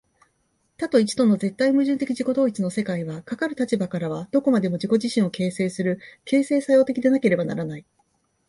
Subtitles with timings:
[0.77, 7.85] 多と一との絶対矛盾的自己同一の世界は、かかる立場からはどこまでも自己自身を形成する、形成作用的でなければならない。